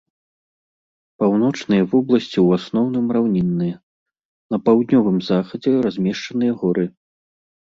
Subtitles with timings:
[1.23, 3.75] Паўночныя вобласці ў асноўным раўнінныя,
[4.55, 6.85] на паўднёвым захадзе размешчаныя горы.